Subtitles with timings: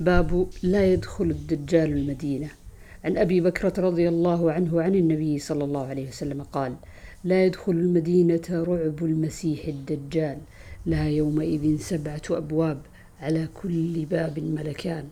[0.00, 2.50] باب لا يدخل الدجال المدينة.
[3.04, 6.74] عن أبي بكرة رضي الله عنه عن النبي صلى الله عليه وسلم قال
[7.24, 10.38] لا يدخل المدينة رعب المسيح الدجال
[10.86, 12.80] لها يومئذ سبعة أبواب
[13.20, 15.04] على كل باب ملكان.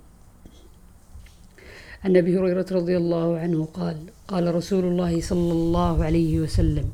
[2.05, 3.97] عن أبي هريرة رضي الله عنه قال
[4.29, 6.91] قال رسول الله صلى الله عليه وسلم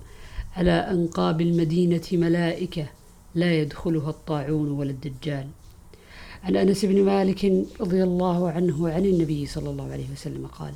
[0.56, 2.86] على أنقاب المدينة ملائكة
[3.34, 5.46] لا يدخلها الطاعون ولا الدجال.
[6.44, 10.74] عن أنس بن مالك رضي الله عنه عن النبي صلى الله عليه وسلم قال: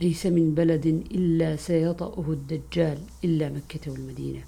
[0.00, 4.40] ليس من بلد إلا سيطأه الدجال إلا مكة والمدينة،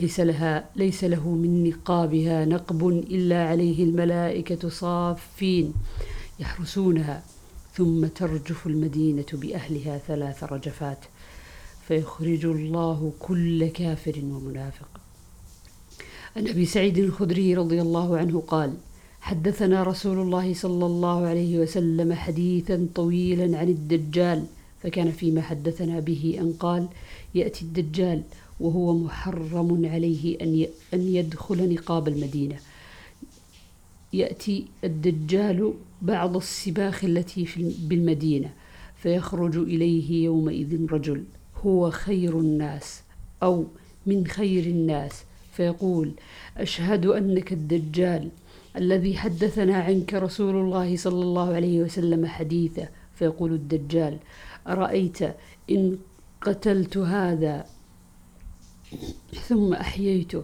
[0.00, 5.72] ليس لها ليس له من نقابها نقب إلا عليه الملائكة صافين
[6.40, 7.22] يحرسونها.
[7.74, 10.98] ثم ترجف المدينة بأهلها ثلاث رجفات.
[11.88, 14.88] فيخرج الله كل كافر ومنافق.
[16.36, 18.74] عن أبي سعيد الخدري رضي الله عنه قال:
[19.22, 24.44] حدثنا رسول الله صلى الله عليه وسلم حديثا طويلا عن الدجال
[24.82, 26.88] فكان فيما حدثنا به أن قال
[27.34, 28.22] يأتي الدجال
[28.60, 30.38] وهو محرم عليه
[30.94, 32.56] أن يدخل نقاب المدينة.
[34.12, 38.50] يأتي الدجال بعض السباخ التي في بالمدينة
[39.02, 41.24] فيخرج إليه يومئذ رجل
[41.66, 43.02] هو خير الناس
[43.42, 43.66] أو
[44.06, 45.12] من خير الناس.
[45.52, 46.12] فيقول
[46.56, 48.28] أشهد أنك الدجال
[48.76, 54.18] الذي حدثنا عنك رسول الله صلى الله عليه وسلم حديثا فيقول الدجال
[54.66, 55.18] أرأيت
[55.70, 55.98] إن
[56.40, 57.66] قتلت هذا
[59.48, 60.42] ثم أحييته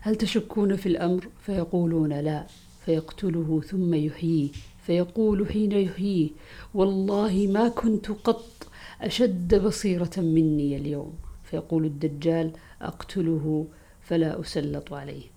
[0.00, 2.46] هل تشكون في الأمر؟ فيقولون لا
[2.84, 4.48] فيقتله ثم يحييه
[4.86, 6.30] فيقول حين يحييه
[6.74, 8.68] والله ما كنت قط
[9.00, 11.14] أشد بصيرة مني اليوم.
[11.44, 12.50] فيقول الدجال
[12.82, 13.66] أقتله
[14.00, 15.33] فلا أسلط عليه.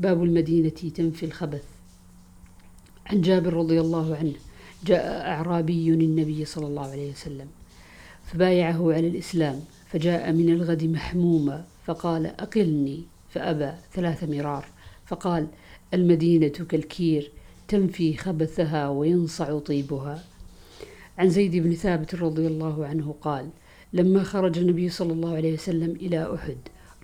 [0.00, 1.64] باب المدينة تنفي الخبث.
[3.06, 4.32] عن جابر رضي الله عنه
[4.86, 7.46] جاء أعرابي النبي صلى الله عليه وسلم
[8.24, 14.64] فبايعه على الإسلام فجاء من الغد محموما فقال أقلني فأبى ثلاث مرار
[15.06, 15.46] فقال
[15.94, 17.32] المدينة كالكير
[17.68, 20.24] تنفي خبثها وينصع طيبها.
[21.18, 23.48] عن زيد بن ثابت رضي الله عنه قال
[23.92, 26.56] لما خرج النبي صلى الله عليه وسلم إلى أحد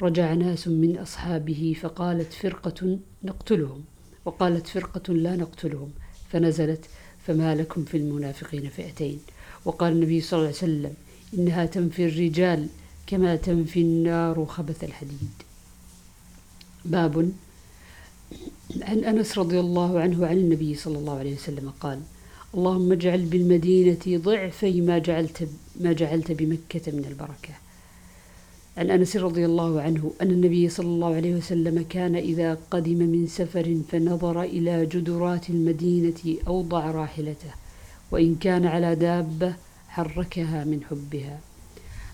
[0.03, 3.85] رجع ناس من أصحابه فقالت فرقة نقتلهم
[4.25, 5.91] وقالت فرقة لا نقتلهم
[6.31, 6.85] فنزلت
[7.27, 9.19] فما لكم في المنافقين فئتين.
[9.65, 10.95] وقال النبي صلى الله عليه وسلم
[11.35, 12.69] إنها تنفي الرجال
[13.07, 15.31] كما تنفي النار خبث الحديد.
[16.85, 17.33] باب
[18.83, 22.01] عن أنس رضي الله عنه عن النبي صلى الله عليه وسلم قال
[22.55, 25.49] اللهم اجعل بالمدينة ضعفي ما جعلت
[25.81, 27.66] ما جعلت بمكة من البركة.
[28.77, 33.27] عن أنس رضي الله عنه أن النبي صلى الله عليه وسلم كان إذا قدم من
[33.27, 37.51] سفر فنظر إلى جدرات المدينة أوضع راحلته
[38.11, 39.55] وإن كان على دابة
[39.89, 41.41] حركها من حبها.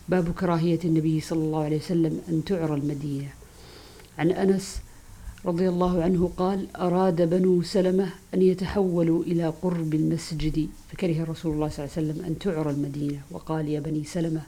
[0.09, 3.29] باب كراهية النبي صلى الله عليه وسلم أن تعرى المدينة.
[4.19, 4.79] عن أنس
[5.47, 11.69] رضي الله عنه قال أراد بنو سلمة أن يتحولوا إلى قرب المسجد فكره رسول الله
[11.69, 13.21] صلى الله عليه وسلم أن تعرى المدينة.
[13.31, 14.43] وقال يا بني سلمة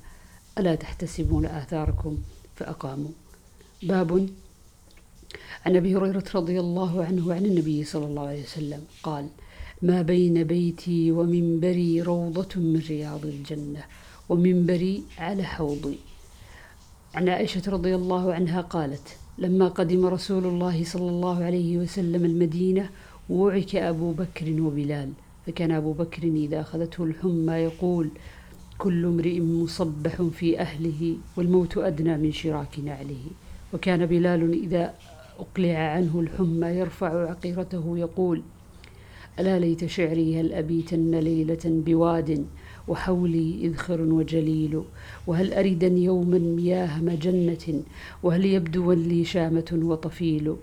[0.59, 2.19] ألا تحتسبون آثاركم
[2.57, 3.11] فأقاموا.
[3.83, 4.29] باب
[5.67, 9.29] عن أبي هريرة رضي الله عنه عن النبي صلى الله عليه وسلم قال
[9.83, 13.85] ما بين بيتي ومنبري روضة من رياض الجنة
[14.29, 15.99] ومنبري على حوضي.
[17.15, 22.91] عن عائشة رضي الله عنها قالت لما قدم رسول الله صلى الله عليه وسلم المدينة
[23.31, 25.13] وعك أبو بكر وبلال
[25.47, 28.11] فكان أبو بكر إذا أخذته الحمى يقول
[28.79, 33.25] كل امرئ مصبح في أهله والموت أدنى من شراك نعله.
[33.75, 34.95] وكان بلال إذا
[35.39, 38.43] أقلع عنه الحمى يرفع عقيرته يقول
[39.39, 42.47] ألا ليت شعري هل أبيتن ليلة بواد؟
[42.89, 44.83] وحولي إذخر وجليل.
[45.27, 47.83] وهل أردا يوما مياه مجنة؟
[48.23, 50.57] وهل يبدو لي شامة وطفيل؟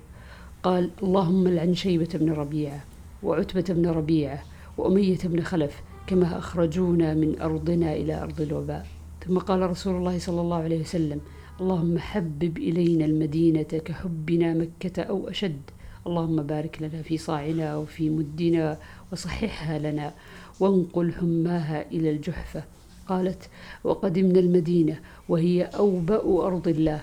[0.64, 2.84] قال اللهم لعن شيبة بن ربيعة
[3.24, 4.44] وعتبة بن ربيعة
[4.78, 5.82] وأمية بن خلف
[6.12, 8.88] كما أخرجونا من أرضنا إلى أرض الوباء.
[9.28, 11.22] ثم قال رسول الله صلى الله عليه وسلم
[11.62, 15.62] اللهم حبب إلينا المدينة كحبنا مكة أو أشد.
[16.08, 18.78] اللهم بارك لنا في صاعنا وفي مدنا
[19.12, 20.14] وصححها لنا
[20.60, 22.64] وانقل حماها إلى الجحفة.
[23.08, 23.50] قالت
[23.84, 25.00] وقدمنا المدينة
[25.30, 27.02] وهي أوبأ أرض الله.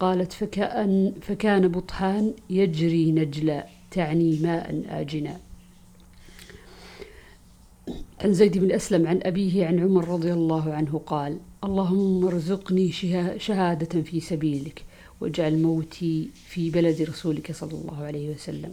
[0.00, 5.45] قالت فكأن فكان بطحان يجري نجلا تعني ماء آجنا.
[8.26, 12.92] عن زيد بن أسلم عن أبيه عن عمر رضي الله عنه قال اللهم ارزقني
[13.38, 14.84] شهادة في سبيلك
[15.20, 18.72] واجعل موتي في بلد رسولك صلى الله عليه وسلم.